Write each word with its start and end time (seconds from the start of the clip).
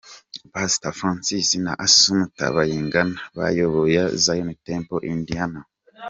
Pastori 0.53 0.97
Francois 0.99 1.49
na 1.65 1.73
Assumpta 1.85 2.43
Bayingana 2.55 3.19
bayoboye 3.37 4.01
Zion 4.23 4.49
Temple 4.65 5.01
Indiana. 5.13 5.59